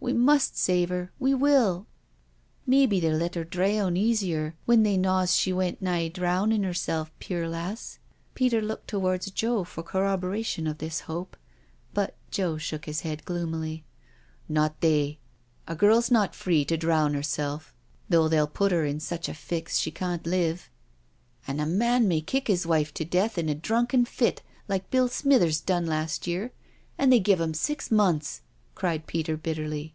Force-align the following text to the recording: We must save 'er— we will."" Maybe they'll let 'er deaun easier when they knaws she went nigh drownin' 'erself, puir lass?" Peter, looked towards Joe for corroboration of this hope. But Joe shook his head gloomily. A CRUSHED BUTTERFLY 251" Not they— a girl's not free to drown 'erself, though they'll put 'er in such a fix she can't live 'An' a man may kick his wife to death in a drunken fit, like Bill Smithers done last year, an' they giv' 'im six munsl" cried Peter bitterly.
We 0.00 0.12
must 0.12 0.56
save 0.56 0.92
'er— 0.92 1.10
we 1.18 1.34
will."" 1.34 1.88
Maybe 2.66 3.00
they'll 3.00 3.16
let 3.16 3.36
'er 3.36 3.42
deaun 3.44 3.96
easier 3.96 4.54
when 4.64 4.84
they 4.84 4.96
knaws 4.96 5.34
she 5.34 5.52
went 5.52 5.82
nigh 5.82 6.06
drownin' 6.06 6.64
'erself, 6.64 7.10
puir 7.18 7.48
lass?" 7.48 7.98
Peter, 8.36 8.62
looked 8.62 8.86
towards 8.86 9.28
Joe 9.32 9.64
for 9.64 9.82
corroboration 9.82 10.68
of 10.68 10.78
this 10.78 11.00
hope. 11.00 11.36
But 11.94 12.14
Joe 12.30 12.58
shook 12.58 12.84
his 12.84 13.00
head 13.00 13.24
gloomily. 13.24 13.84
A 14.48 14.52
CRUSHED 14.54 14.80
BUTTERFLY 14.80 15.20
251" 15.66 15.74
Not 15.74 15.74
they— 15.74 15.74
a 15.74 15.76
girl's 15.76 16.10
not 16.12 16.32
free 16.36 16.64
to 16.64 16.76
drown 16.76 17.16
'erself, 17.16 17.74
though 18.08 18.28
they'll 18.28 18.46
put 18.46 18.72
'er 18.72 18.84
in 18.84 19.00
such 19.00 19.28
a 19.28 19.34
fix 19.34 19.78
she 19.78 19.90
can't 19.90 20.24
live 20.24 20.70
'An' 21.48 21.58
a 21.58 21.66
man 21.66 22.06
may 22.06 22.20
kick 22.20 22.46
his 22.46 22.64
wife 22.64 22.94
to 22.94 23.04
death 23.04 23.36
in 23.36 23.48
a 23.48 23.54
drunken 23.54 24.04
fit, 24.04 24.42
like 24.68 24.90
Bill 24.92 25.08
Smithers 25.08 25.60
done 25.60 25.86
last 25.86 26.28
year, 26.28 26.52
an' 26.96 27.10
they 27.10 27.18
giv' 27.18 27.40
'im 27.40 27.52
six 27.52 27.88
munsl" 27.88 28.42
cried 28.74 29.08
Peter 29.08 29.36
bitterly. 29.36 29.92